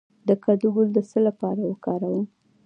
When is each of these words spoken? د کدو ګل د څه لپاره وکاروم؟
د 0.27 0.29
کدو 0.43 0.67
ګل 0.75 0.87
د 0.93 0.99
څه 1.09 1.19
لپاره 1.27 1.61
وکاروم؟ 1.65 2.25